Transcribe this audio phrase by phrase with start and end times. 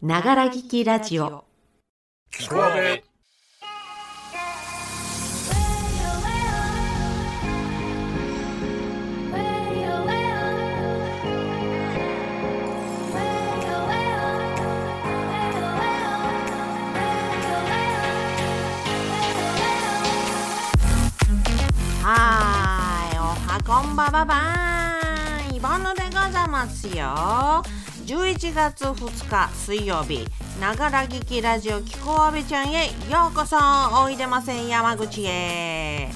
[0.00, 1.44] ながら聞きラジオ。
[2.32, 3.02] 聞こえ
[22.04, 23.18] はーい。
[23.18, 25.56] おはこんばばばーん。
[25.56, 27.64] イボンヌでございますよ
[28.08, 30.26] 11月2日水曜日
[30.58, 33.58] ながら聞きラジオキコアベちゃんへようこそ。
[34.02, 36.08] おいでません山口へ。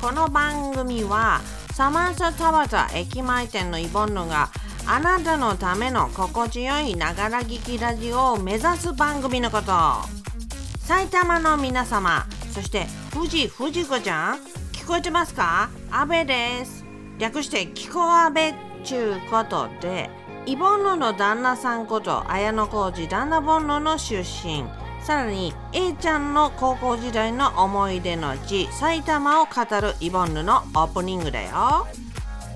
[0.00, 1.40] この番組は
[1.72, 4.50] サマンサ田端駅前店のイボンヌが
[4.86, 9.72] あなたのための心地よいながら聞きラジオを目指す番組のこと。
[10.78, 14.36] 埼玉の皆様そして富士藤子ちゃん
[14.70, 15.70] 聞こえてますか？
[15.90, 16.84] 阿部です。
[17.18, 18.54] 略してキコアベ
[18.84, 20.08] ちゅうことで
[20.44, 24.64] イボンヌの旦那さんこと綾野浩二旦那ボンヌの出身。
[25.00, 31.86] さらに A ちゃんの高校時代の思い出の地埼玉を語るイボンヌのオープニングだよ。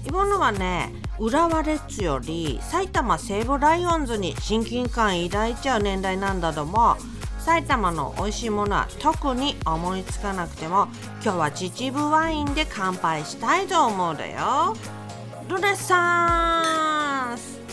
[0.04, 6.96] イボンヌはね浦和レッズより埼玉西武ライオンズに親近感抱いちゃう年代なんだども
[7.38, 10.88] 埼玉の美味しいものは特に思いつかなくても
[11.22, 14.76] 今日は秩父ワインで乾杯したいと思うだよ。
[15.48, 17.65] ルネサンス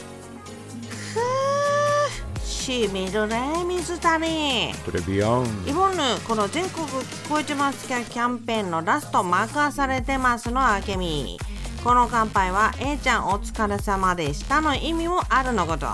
[2.63, 4.73] くーしみるね水谷。
[4.85, 7.89] トレビアンイボンヌこの全国聞こえてます。
[7.89, 11.37] かキャンペーンのラスト任されてますのあけみ
[11.83, 15.87] この乾杯は A ちゃんお疲れ様でしたの意味もあるのこと。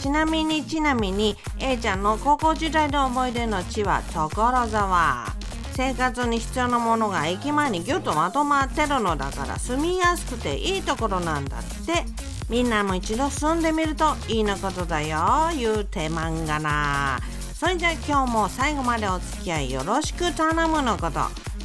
[0.00, 5.26] ちなみにちなみに A ちゃんの高校時代の思い出の地は所沢。
[5.74, 12.04] 生活に必要なものが駅前にぎゅっとまとまってるのだから住みやすくていいところなんだって
[12.52, 17.18] みんなも一度住んでみるといいのことだよ言うてまんがな。
[17.54, 21.20] それじゃあ今日も最後までお付き合いよろしく頼むのこと。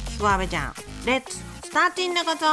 [0.08, 0.72] きこあべちゃん
[1.04, 2.46] レッツスターティンのことさ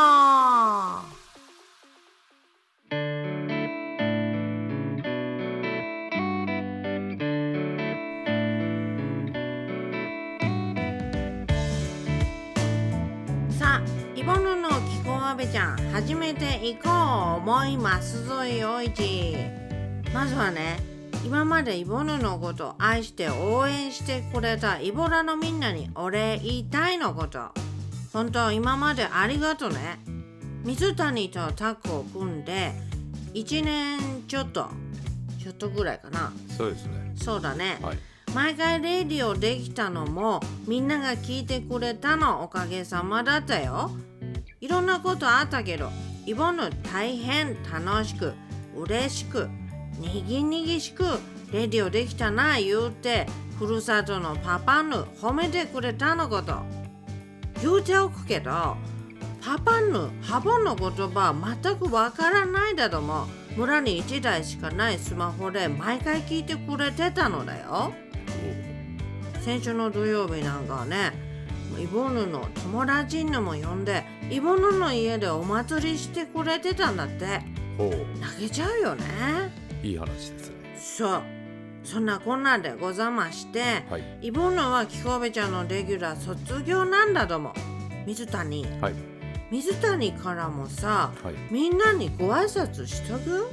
[13.79, 13.81] あ
[15.25, 16.91] さあイボヌの気候あべちゃん始めていこう
[17.37, 19.35] 思いますぞよいち
[20.13, 20.77] まずはね
[21.25, 27.49] 今までイボヌのことを愛して応援してくれたイボラのみんなにお礼言いたいのこと。
[28.13, 29.97] 本当今までありがとね。
[30.63, 32.71] 水谷とタッグを組んで
[33.33, 34.69] 1年ちょっと
[35.41, 36.31] ちょっとぐらいかな。
[36.55, 37.13] そうですね。
[37.15, 37.97] そうだね、はい。
[38.35, 43.89] 毎回レディオできたのもみんなが聞いてくれたのおかげさまだったよ
[44.65, 45.91] いろんなことあったけど
[46.25, 48.33] イボヌ大変楽しく
[48.75, 49.47] 嬉しく
[49.99, 51.03] にぎにぎしく
[51.53, 53.27] レディオできたな言うて
[53.59, 56.63] ふるさとのパパヌ褒めてくれたのこと。
[57.61, 58.75] 言うておくけど
[59.39, 67.93] パパヌハボの言葉は全くわからないだとも村に1台しかないスマホで毎回聞いてくれてたのだよ。
[69.41, 71.13] 先週の土曜日なんかはね
[71.79, 77.41] イボヌの友達のも呼んでイボヌの家でお祭りしてくれてたんだって。
[77.77, 78.19] ほう。
[78.19, 79.03] 泣けちゃうよね。
[79.83, 80.77] いい話ですね。
[80.79, 81.21] そう。
[81.83, 84.03] そんなこんなでござましてはい。
[84.23, 87.53] イボヌはキコベちゃんのレギュラー卒業なんだとも。
[88.07, 88.65] 水谷。
[88.81, 88.93] はい。
[89.51, 91.35] 水谷からもさはい。
[91.51, 93.47] みんなにご挨拶しとく？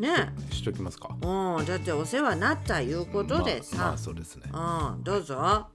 [0.00, 0.32] ね。
[0.50, 1.10] しときますか。
[1.22, 1.66] えうん。
[1.66, 4.50] だってお世話になったいうことでさ、まあ、まあそうですね。
[4.52, 5.04] うん。
[5.04, 5.68] どうぞ。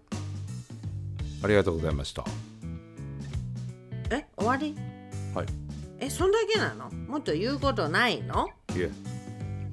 [1.43, 2.25] ありがとうございました
[4.11, 4.75] え終わり？
[5.33, 5.45] はい。
[5.99, 6.89] えそんだけなの？
[6.91, 8.47] もっと言うことないの？
[8.75, 8.89] いえ。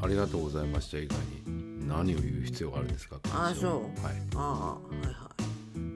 [0.00, 1.16] ありがとうございました以外
[1.46, 1.88] に。
[1.88, 3.72] 何を言う必要があるんですかあそう。
[4.04, 4.14] はい。
[4.36, 5.31] ああはいはい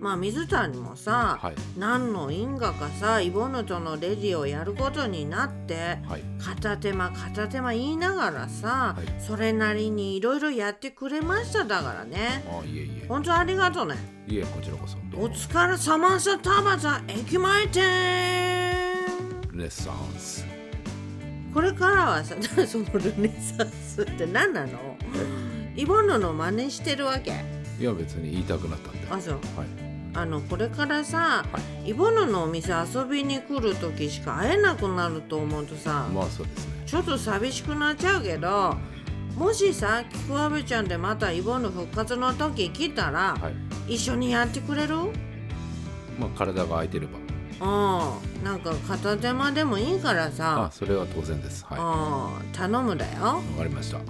[0.01, 1.55] まあ水谷もさ、はい。
[1.79, 6.23] 何の因果かさイボヌとのレディをやることになってはい。
[6.39, 9.23] 片手間片手間言いながらさ、はい。
[9.23, 12.45] それなりにいろいろやってくれましただからね。
[12.51, 13.07] あいえいえ。
[13.09, 13.97] 本当ありがとうね。
[14.29, 14.97] いえこちらこそ。
[15.15, 17.83] おも疲れ様さ田端駅前店
[19.51, 20.45] ルネッサンス。
[21.55, 22.35] これからはさ
[22.69, 24.97] そのルネサンスって何なの？
[25.75, 27.33] イボヌの真似してるわけ？
[27.81, 29.35] いや別に言いたくなったんであそう。
[29.57, 29.86] はい
[30.17, 36.83] あのこれからさ、はイボヌのお店遊びに来る時しか会えなくなると思うとさ、まあそうですね。
[36.87, 38.77] ちょっと寂しくなっちゃうけど
[39.37, 43.51] もしさキクワベちゃんでまたイボヌ復活の時来たら、は
[43.87, 43.95] い。
[43.95, 44.97] 一緒にやってくれる？
[44.97, 45.13] うん
[46.19, 47.19] まあ体が空いてれば。
[48.43, 51.65] なんか片手間でもいいからあさそれは当然です。
[51.65, 51.79] はい。
[51.79, 52.53] わうん。
[52.53, 53.43] 頼むだよ。
[53.57, 53.99] かりました。
[53.99, 54.07] うん。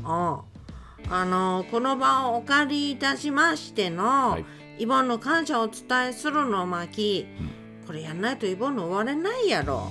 [1.08, 4.44] あのこの場をお借りいたしましての、はい
[4.78, 7.26] イボンの感謝をお伝えするの巻、
[7.86, 9.90] これやんないとイボンの終われないやろ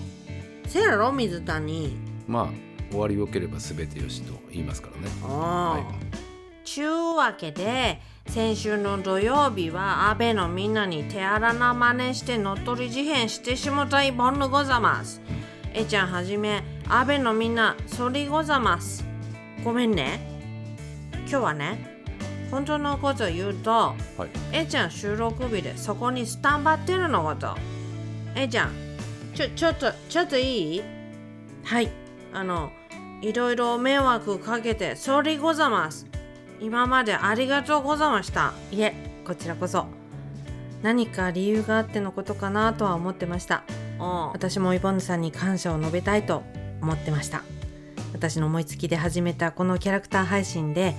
[0.68, 1.98] せやろ水谷
[2.28, 2.50] まあ
[2.92, 6.26] 終わりよければ全てよしと言いますからねあはあ
[6.66, 15.22] ちゅうわけで先週の土曜日は安倍のみんなに手荒な真似して乗っ取り事変してしもたいぼんのござます。
[15.74, 19.06] えちゃんはじめ安倍のみんなそりござます。
[19.64, 20.20] ごめんね。
[21.28, 21.95] 今日はね
[22.56, 27.54] 本当のこと言うとはいえちゃん収録日でそこにスタンバってるのこと。
[28.34, 28.72] えちゃん
[29.34, 30.84] ちょちょっとちょっといい？
[31.66, 31.92] はい
[32.32, 32.72] あの
[33.22, 36.08] いろいろ迷惑かけてそりござます。
[36.62, 38.54] 今までありがとうございました。
[38.72, 38.94] いえ、
[39.28, 39.88] こちらこそ。
[40.82, 43.64] 何か理由があってのことかなとは思ってました。
[44.32, 46.44] 私もイボンヌさんに感謝を述べたいと
[46.82, 47.42] 思ってました。
[48.14, 50.96] 私の思いつきで始めたこのキャラクター配信で、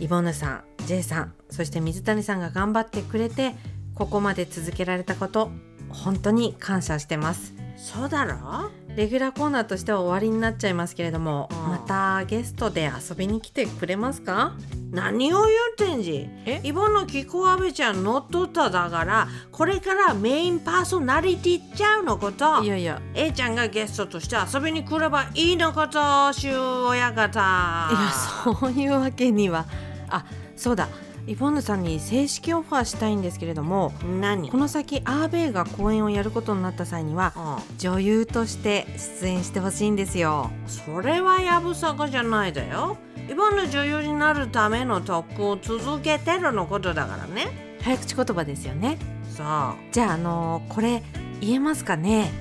[0.00, 3.54] イボンヌさん、J さん、そして水谷さんが頑張ってくれて、
[3.94, 5.50] ここまで続けられたこと、
[5.88, 7.54] 本当に感謝してます。
[7.76, 8.70] そうだろ？
[8.96, 11.70] レギュラーコーナーとしては終わりになっちゃいますけれども、うん。
[11.70, 14.54] またゲストで遊びに来てくれますか？
[14.90, 16.28] 何を言ってんじ？
[16.44, 16.60] え？
[16.64, 22.64] イボのキコアベちゃん乗っ取っただからこれからメインパーソナリティちゃうのこと。
[22.64, 23.00] いやいや。
[23.14, 27.88] A ちゃんがゲストとして遊びに来ればいいのことシュー親方。
[27.90, 29.66] いやそういうわけには
[30.10, 30.24] あ
[30.56, 30.88] そうだ。
[31.26, 34.50] イボンヌさんに正式オファーしたいんですけれども何？
[34.50, 38.86] この先アーベイが公演をやることになった際にはうん女優として
[39.20, 40.50] 出演してほしいんですよ。
[40.66, 42.96] それはやぶさかじゃないだよ。
[43.28, 47.76] イボの女優になるための特訓を続けてるのことだからね。
[47.82, 48.96] 早口言葉ですよね。
[49.28, 51.02] さじゃああのーこれ
[51.42, 52.32] 言えますかね？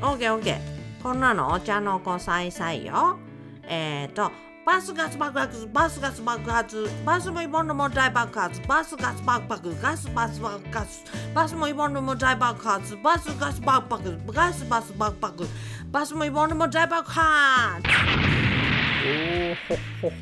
[0.00, 1.02] あオッケーオッケー。
[1.02, 3.18] こんなのお茶の子さいさいよ。
[3.64, 4.30] えーと
[4.66, 6.88] バスガス爆発バスガス爆発。
[7.04, 8.62] バスもイボンのも大爆発。
[8.66, 11.00] バスガス爆発ガスバス爆発。
[11.34, 12.96] バスもイボンのも大爆発。
[12.96, 15.46] バスガス爆発ガスバス爆発
[15.90, 17.88] バスもイボンのも大爆発。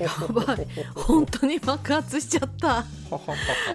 [0.00, 0.66] やばい。
[0.96, 2.84] 本当に爆発しちゃった。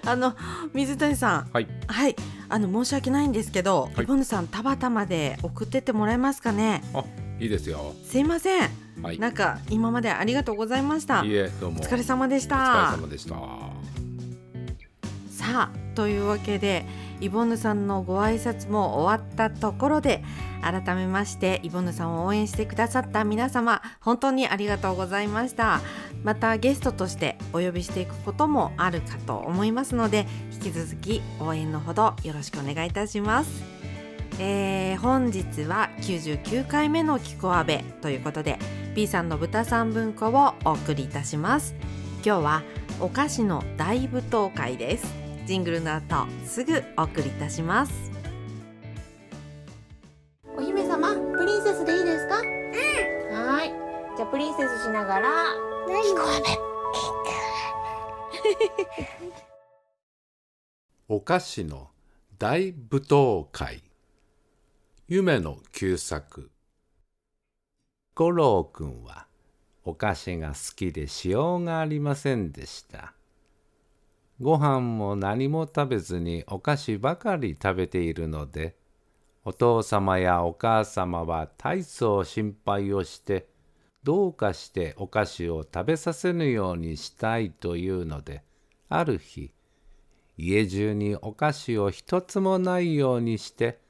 [0.04, 0.36] あの
[0.74, 1.48] 水谷さん。
[1.50, 1.68] はい。
[1.86, 2.16] はい。
[2.50, 4.04] あの申し訳ないんですけど、はい。
[4.04, 6.82] イボンヌさん田端まで送ってってもらえますかね？
[6.92, 7.04] あ
[7.40, 7.94] いいですよ。
[8.04, 8.70] すいません。
[9.02, 9.18] はい。
[9.18, 11.24] なんか今までありがとうございました。
[11.24, 11.80] いいえどうも。
[11.80, 13.34] お疲れ様でしおた疲れ様でした。
[15.30, 16.84] さあというわけで
[17.20, 20.22] イボンヌさんのご挨拶も終わったところで
[20.62, 25.80] 改めましてイボンヌさんを応援してくださった皆様本当にありがとうございました。
[26.24, 33.78] またゲストとしてお呼びしていくこともあるかと思いますので引き続き応援のほどよろしくお願いいたします
[34.40, 38.58] えー本日は99回目の「キコアベ」ということで
[38.94, 41.74] B さんの豚さん文庫をお送りいたします。
[42.24, 42.62] 今日は
[43.00, 45.06] お菓子の大舞踏会です。
[45.46, 48.10] ジングルの後すぐお送りいたします。
[50.56, 52.38] お姫様、プリンセスでいいですか？
[52.38, 52.44] うん。
[52.44, 53.68] はーい。
[54.16, 55.28] じゃあプリンセスしながら、
[55.86, 56.22] 聞こ
[61.08, 61.90] お菓子の
[62.36, 63.82] 大舞踏会
[65.10, 66.50] 夢の旧作。
[68.14, 69.26] 五郎くんは
[69.82, 73.14] お菓子が好きでしようがありませんでした。
[74.38, 78.76] ご飯も何も食べずにお菓子ばかり食べているので
[79.46, 83.48] お父様やお母様は大層心配をして
[84.04, 88.42] どうかしてお菓子を食べさせぬようにしたいというので
[88.90, 89.52] ある日
[90.36, 93.87] 家中にお菓子を一つもないようにして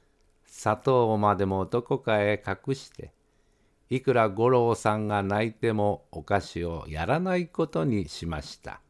[0.49, 3.13] 砂糖までもどこかへ隠して
[3.91, 8.81] いくら五郎さんが泣いてもお菓子をやらないことにしました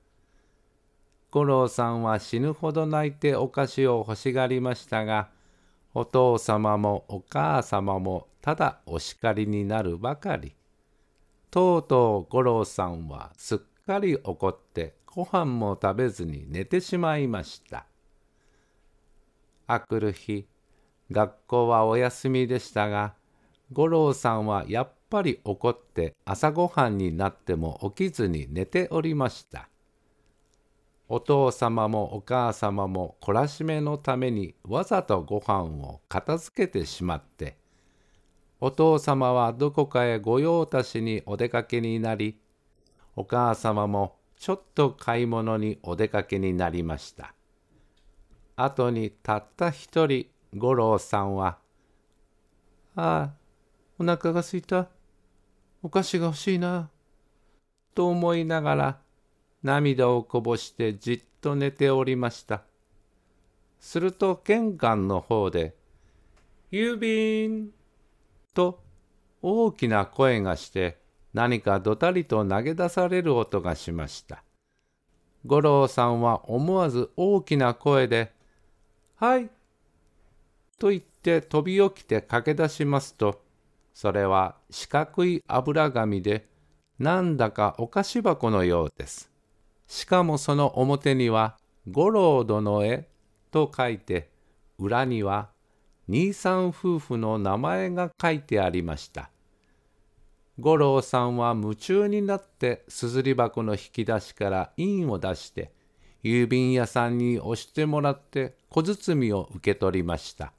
[1.30, 5.28] 五郎さんは死ぬほど泣いてお菓子を欲しがりましたが
[5.92, 10.54] お父様もお母様もただお叱りになるばかり
[11.50, 17.86] とうとう五郎さんはすっかり怒ってご飯も食べずに寝てしまいました。
[19.66, 20.46] あくる日、
[21.10, 23.14] 学校はお休みでしたが、
[23.72, 29.68] 五郎さんはやっぱり怒って朝ごはんになっても起きずに寝ておりました。
[31.08, 37.56] お父様もお母様も懲らしめのためにわざとご飯を片付けてしまって、
[38.60, 42.38] お父様はどこかへ御用達にお出かけになり、
[43.16, 47.34] お母様もちょっと買い物にお出かけになりました。
[48.56, 50.26] 後にたった一人
[50.58, 51.58] 五郎さんは、
[52.96, 53.34] ああ、
[53.98, 54.88] お腹がすいた。
[55.82, 56.90] お菓子が欲しいな。
[57.94, 58.98] と思いながら
[59.62, 62.62] 涙をこぼしてじっと寝ておりました。
[63.80, 65.74] すると玄関の方で、
[66.70, 67.70] 郵便
[68.54, 68.80] と
[69.42, 70.98] 大きな声がして
[71.32, 74.42] 何かどたりと投げ出される音がしました。
[75.46, 78.32] 五郎さんは思わず大きな声で、
[79.16, 79.50] はい
[80.78, 83.42] と言って飛び起きて駆け出しますと、
[83.92, 86.48] それは四角い油紙で、
[86.98, 89.30] なんだかお菓子箱のようです。
[89.88, 91.56] しかもその表には、
[91.90, 93.08] 五郎殿へ
[93.50, 94.30] と書いて、
[94.78, 95.50] 裏には、
[96.08, 99.30] 兄さん夫婦の名前が書いてありました。
[100.60, 105.72] 五郎さんは夢中になってすずり箱の引き出しから印を出して、
[106.22, 110.52] 郵便屋さんに押してもらって小包を受け取りました。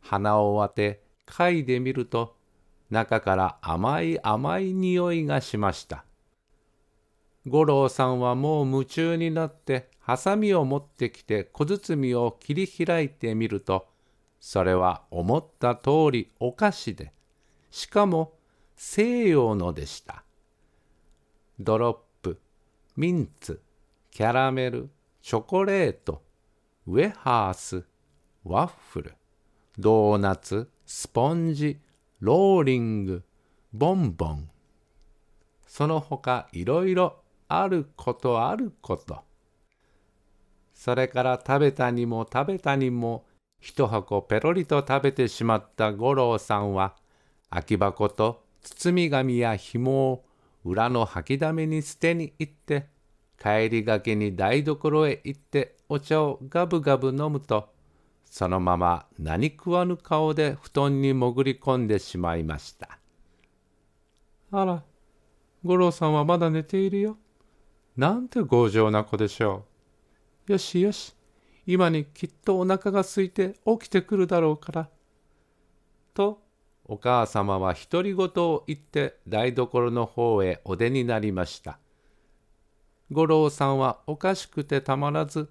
[0.00, 2.36] 鼻を当て嗅いでみると
[2.90, 6.04] 中から甘い甘い匂いがしました。
[7.46, 13.88] 五郎さんはもう夢中になってハサミを持ってきて小包を切り開いてみると
[14.40, 17.12] それは思った通りお菓子で
[17.70, 18.34] しかも
[18.76, 20.24] 西洋のでした。
[21.58, 22.40] ドロップ、
[22.96, 23.60] ミンツ、
[24.10, 24.90] キャラメル、
[25.22, 26.22] チョコレート、
[26.86, 27.84] ウェハース、
[28.42, 29.14] ワッフル、
[29.78, 31.80] ドーナツ、スポンジ、
[32.20, 33.22] ローリング、
[33.72, 34.50] ボンボン。
[35.66, 39.22] その他いろいろあることあること。
[40.74, 43.24] それから食べたにも食べたにも
[43.60, 46.96] 一箱ペロリと食べてしまった五郎さんは
[47.50, 50.24] 空き箱と包み紙や紐を
[50.64, 52.86] 裏の掃きだめに捨てに行って
[53.38, 57.68] 帰りがけに台所へ行ってお茶をガブガブ飲むと
[58.30, 63.00] そのまま何食わぬ顔で布団に潜り込んでしまいました。
[64.52, 64.84] あら、
[65.64, 67.18] 五郎さんはまだ寝ているよ。
[67.96, 69.64] なんて強情な子でしょ
[70.48, 70.52] う。
[70.52, 71.14] よしよし、
[71.66, 74.88] 今にきっとお腹が空いて起きてくるだろうから。
[76.14, 76.40] と、
[76.84, 81.80] お母様は独り言を言って台所の方へお出になりました。
[83.10, 85.50] 五郎さんはおかしくてたまらず、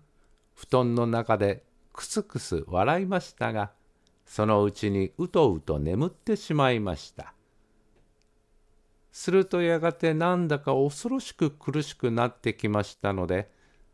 [0.55, 1.68] 布団の中で
[1.99, 3.71] くすくす笑いましたが、
[4.25, 7.33] そのうちにうとうと眠ってしまいました。
[9.11, 13.51] するとやがてなんだか恐ろしく苦しくなってきましたので、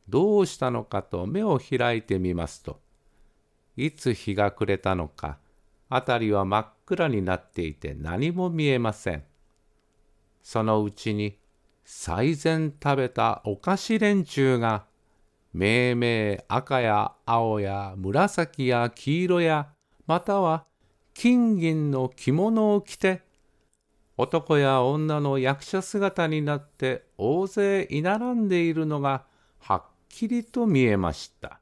[0.08, 2.80] どうしたのかと目を開いてみますと、
[3.76, 5.40] いつ日が暮れたのか、
[5.90, 9.24] 辺りは真っ暗になっていて何も見えません。
[10.44, 11.40] そのうちに
[11.86, 14.86] 最前食べたお菓子連中が、
[15.58, 19.70] 命名赤や青や紫や黄色や、
[20.06, 20.66] または
[21.14, 23.22] 金銀の着物を着て、
[24.18, 29.24] 男や女の役者姿になって大勢居並んでいるのが
[29.60, 31.62] はっきりと見えました。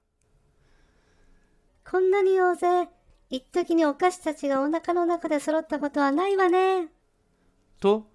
[1.88, 2.90] こんなに大勢、
[3.30, 6.88] 一時にお菓子たちがお腹の中で揃ったことはないわね。
[7.80, 8.08] と、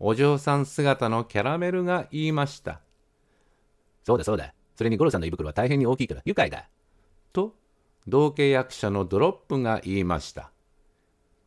[0.00, 2.80] お嬢さん姿のキャラメルが言いました。
[4.02, 4.55] そうだそうだ。
[4.76, 6.68] それに五郎さんの胃袋は大変に大きいから愉快だ。
[7.32, 7.54] と、
[8.06, 10.52] 同系役者のドロップが言いました。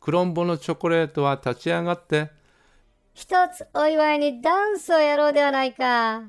[0.00, 2.30] クロンボのチョコレートは立ち上がって、
[3.14, 6.22] 一つお祝いにダンスをやろうではないか。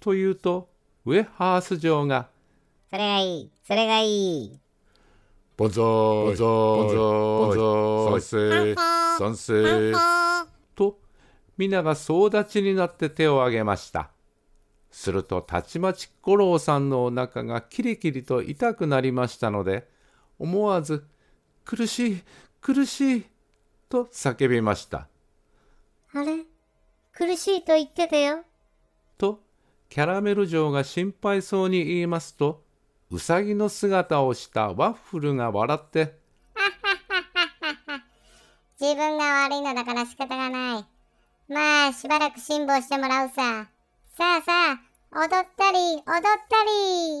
[0.00, 0.68] と言うと、
[1.04, 2.28] ウェハース嬢が、
[2.90, 4.58] それがいい、それがいい。
[5.56, 8.74] ボンザー、ボンザー、ボンザー、賛成、
[9.18, 9.92] 賛成、
[10.74, 10.98] と、
[11.56, 14.13] 皆が総立ちになって手を挙げました。
[14.94, 19.88] すると、たちまち五郎さんのお腹がキリキリと痛くなりましたので、
[20.38, 21.04] 思わず、
[21.64, 22.22] 苦しい、
[22.60, 23.26] 苦しい、
[23.88, 25.08] と叫びました。
[26.12, 26.44] あれ？
[27.12, 28.44] 苦しいと言ってたよ。
[29.18, 29.40] と、
[29.88, 32.62] キャラメル嬢が心配そうに言いますと、
[33.10, 36.20] うさぎの姿をしたワッフルが笑って、
[38.80, 40.84] 自分が悪いのだから仕方がない。
[41.48, 43.73] まあ、しばらく辛抱してもらうさ。
[44.16, 44.78] さあさ
[45.10, 46.02] あ、踊ったり、踊っ
[46.48, 46.62] た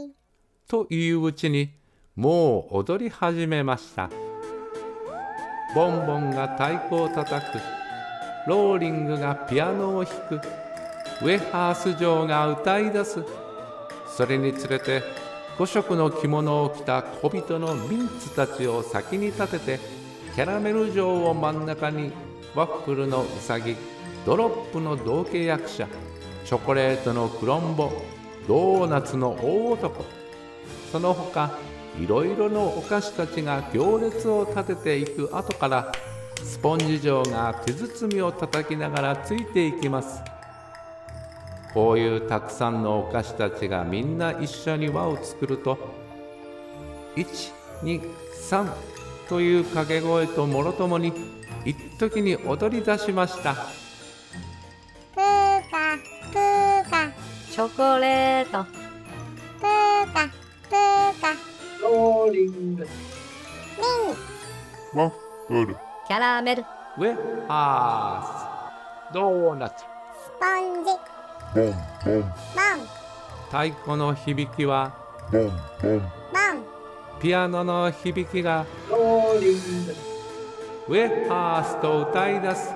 [0.06, 0.14] り。
[0.68, 1.72] といううちに、
[2.14, 4.08] もう踊り始めました。
[5.74, 7.58] ボンボンが太鼓をたたく、
[8.46, 13.24] ローリングがピアノを弾く、ウェハース嬢が歌い出す。
[14.06, 15.02] それにつれて、
[15.58, 19.80] 五色の着物を着た小人のミンツたちを先に立てて、
[20.36, 22.12] キャラメル嬢を真ん中に、
[22.54, 23.74] ワッフルのうさぎ、
[24.24, 25.88] ドロップの同系役者、
[26.44, 27.90] チョコレートのクロンボ、
[28.46, 30.04] ドーナツの大男、
[30.92, 31.58] その他
[31.98, 35.92] いろいろのお菓子たちが行列を立てていく後から
[36.42, 40.20] スポンジ嬢が手包みを叩きながらついていきます。
[41.72, 45.78] こういうたくさんのお菓子たちがみんな一緒に輪を作ると
[47.16, 48.70] 123
[49.28, 51.12] という掛け声ともろともに
[51.64, 53.83] 一時に踊り出しました。
[57.64, 58.64] ョコレート。
[59.60, 61.32] プーカプーカ。
[61.82, 62.86] ローリング。
[64.94, 65.12] ワッ
[65.48, 65.76] フル。
[66.06, 66.64] キャラメル。
[66.98, 67.16] ウェ
[67.48, 69.14] ハース。
[69.14, 69.76] ドーナツ。
[69.76, 69.84] ス
[70.38, 70.46] ポ
[70.80, 70.90] ンジ。
[71.54, 71.72] ボン
[72.04, 72.30] ボンボン。
[73.46, 74.92] 太鼓の響きは？
[75.32, 75.42] ボン
[75.82, 75.98] ボン。
[75.98, 76.10] ボン。
[77.20, 78.66] ピアノの響きが？
[78.90, 79.94] ローリング。
[80.88, 82.74] ウェハースと歌い出す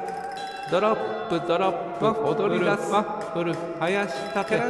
[0.71, 2.91] ドロップドロップ踊り出す。
[2.91, 4.61] ワッフル林立て。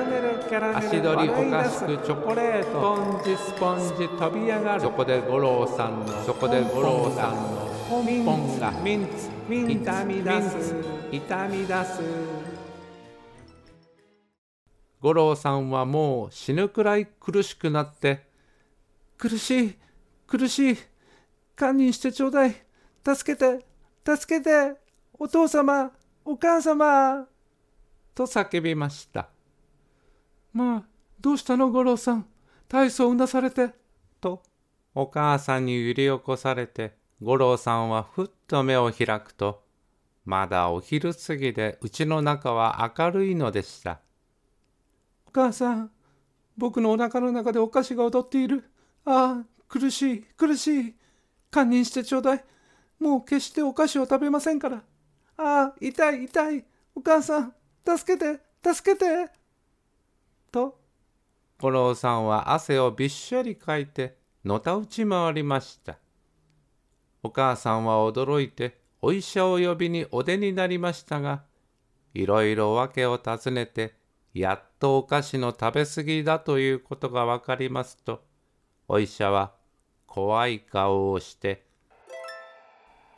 [0.74, 2.96] 足取りおかしくチョコレート。
[2.96, 4.80] スポンジスポンジ飛び上がる。
[4.80, 10.74] そこで五郎さんのそこで五郎さんのポンポンがミンツ痛み出す
[11.10, 12.02] 痛み出す
[15.00, 18.26] 五郎さんはもう死ぬくらい苦しくなって
[19.16, 19.78] 苦しい
[20.26, 20.76] 苦しい
[21.56, 22.54] 堪忍してちょうだい
[23.02, 23.64] 助けて
[24.04, 24.87] 助けて
[25.20, 25.90] お父様
[26.24, 27.26] お母様
[28.14, 29.28] と叫びました。
[30.52, 30.82] まあ
[31.20, 32.26] どうしたの五郎さん？
[32.68, 33.70] 体操うなされて。
[34.20, 34.42] と
[34.94, 39.64] お母さんに揺り起こされて五郎さんはふっと目を開くと
[40.24, 44.00] まだお昼過ぎでうちの中は明るいのでした。
[45.26, 45.90] お母さん
[46.56, 48.70] 僕のお腹の中でお菓子が踊っている。
[49.04, 50.94] ああ苦しい苦しい。
[51.50, 52.44] 堪忍してちょうだい。
[53.00, 54.82] もう決してお菓子を食べませんから
[55.38, 56.64] ああ痛い痛い。
[56.94, 57.54] お母さん
[57.84, 59.30] 助けて助けて。
[60.52, 60.78] と。
[61.58, 65.98] 五郎さんは汗をびっしょりかいてのたうち回りました。
[67.22, 71.42] お母さんは驚いてお医者を呼びにお出になりましたが
[72.14, 73.94] いろいろ訳を尋ねて
[74.34, 78.24] やっとお菓子の食べ過ぎだということが分かりますと
[78.88, 79.52] お医者は
[80.06, 81.67] 怖い顔をして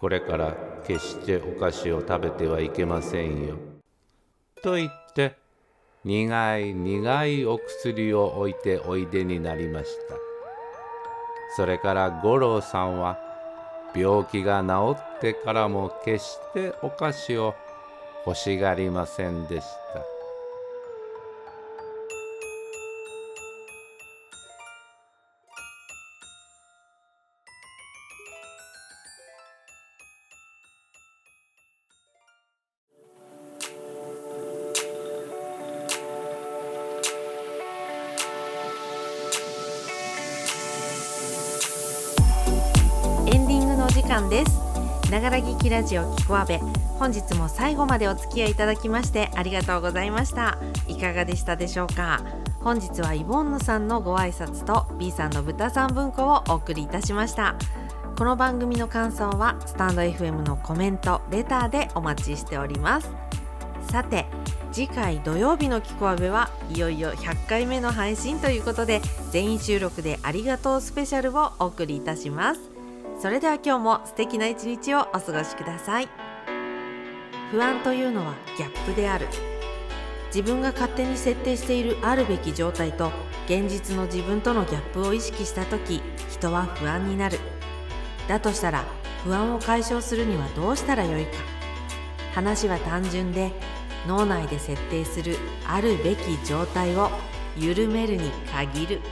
[0.00, 3.56] これから決してお菓子を食べてはいけませんよ。
[4.62, 5.36] と言って
[6.04, 10.14] 苦い苦いお薬を置いておいでになりました。
[11.56, 13.18] それから五郎さんは
[13.94, 17.54] 病気が治ってからも決してお菓子を
[18.24, 20.09] 欲しがりませんでした。
[45.60, 46.58] きラジオキコアベ
[46.98, 50.58] 本日も最後までお付き合いいただきましてありがとうございました。
[50.88, 52.22] いかがでしたでしょうか？
[52.60, 57.56] 本日はイボンヌさんのご挨拶と B さんの豚さん文庫をお送りいたしました。
[58.16, 63.10] この番組の感想はスタンド FM のコメントレターでお待ちしております。
[63.90, 64.26] さて
[64.72, 72.79] 次回土曜日のキコアベはいよいよ100回目の配信ということで全員収録でありがとうスペシャルをお送りいたします。
[73.20, 76.08] それでは今日も素敵な一日をお過ごしください。
[77.50, 79.28] 不安というのはギャップである。
[80.28, 83.12] 自分が勝手に設定しているあるべき状態と
[83.44, 87.38] 現実の自分とのギャップを意識した時人は不安になる。
[88.26, 88.86] だとしたら
[89.22, 91.32] 不安を解消するにはどうしたらよいか。
[92.34, 93.52] 話は単純で
[94.06, 97.10] 脳内で設定するあるべき状態を
[97.54, 99.02] 緩めるに限る。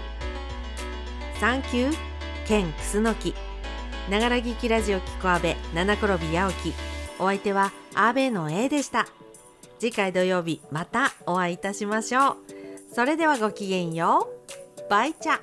[1.39, 1.97] サンキュー
[2.47, 3.35] ケンクスノキ
[4.11, 6.75] ながら聞きラジオキコアベ七転び八起き。
[7.19, 9.07] お相手はアーベの A でした。
[9.79, 12.37] 次回土曜日またお会いいたしましょう。
[12.95, 14.29] それではごきげんよ
[14.87, 14.91] う。
[14.91, 15.41] バイチャ。